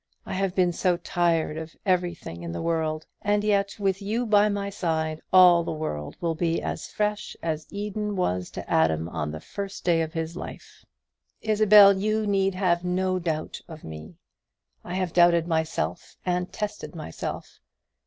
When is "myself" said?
15.47-16.17, 16.95-17.59